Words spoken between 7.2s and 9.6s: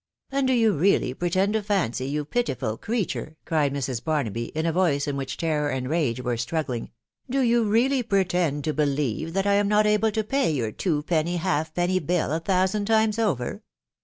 "do you reafey pretend to believtf that I